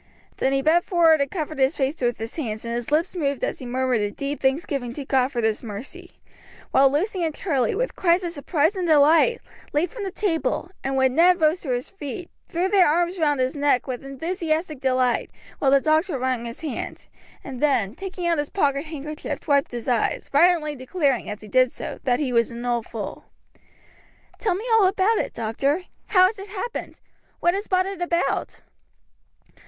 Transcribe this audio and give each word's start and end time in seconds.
Then 0.37 0.51
he 0.51 0.63
bent 0.63 0.83
forward 0.83 1.21
and 1.21 1.29
covered 1.29 1.59
his 1.59 1.77
face 1.77 2.01
with 2.01 2.17
his 2.17 2.35
hands, 2.35 2.65
and 2.65 2.73
his 2.73 2.91
lips 2.91 3.15
moved 3.15 3.43
as 3.43 3.59
he 3.59 3.67
murmured 3.67 4.01
a 4.01 4.09
deep 4.09 4.39
thanksgiving 4.39 4.93
to 4.93 5.05
God 5.05 5.27
for 5.31 5.41
this 5.41 5.61
mercy, 5.61 6.13
while 6.71 6.91
Lucy 6.91 7.23
and 7.23 7.35
Charlie, 7.35 7.75
with 7.75 7.95
cries 7.95 8.23
of 8.23 8.31
surprise 8.31 8.75
and 8.75 8.87
delight, 8.87 9.41
leaped 9.73 9.93
from 9.93 10.03
the 10.03 10.09
table, 10.09 10.71
and 10.83 10.95
when 10.95 11.13
Ned 11.13 11.39
rose 11.39 11.61
to 11.61 11.69
his 11.69 11.87
feet, 11.87 12.31
threw 12.49 12.67
their 12.67 12.87
arms 12.89 13.19
round 13.19 13.39
his 13.39 13.55
neck 13.55 13.85
with 13.85 14.03
enthusiastic 14.03 14.79
delight; 14.81 15.29
while 15.59 15.69
the 15.69 15.79
doctor 15.79 16.17
wrung 16.17 16.45
his 16.45 16.61
hand, 16.61 17.05
and 17.43 17.61
then, 17.61 17.93
taking 17.93 18.25
out 18.25 18.39
his 18.39 18.49
pocket 18.49 18.85
handkerchief, 18.85 19.47
wiped 19.47 19.69
his 19.71 19.87
eyes, 19.87 20.29
violently 20.31 20.75
declaring, 20.75 21.29
as 21.29 21.41
he 21.41 21.47
did 21.47 21.71
so, 21.71 21.99
that 22.05 22.19
he 22.19 22.33
was 22.33 22.49
an 22.49 22.65
old 22.65 22.87
fool. 22.87 23.25
"Tell 24.39 24.55
me 24.55 24.65
all 24.73 24.87
about 24.87 25.19
it, 25.19 25.31
doctor. 25.31 25.83
How 26.07 26.25
has 26.25 26.39
it 26.39 26.49
happened? 26.49 26.99
What 27.39 27.53
has 27.53 27.67
brought 27.67 27.85
it 27.85 28.01
about?" 28.01 28.61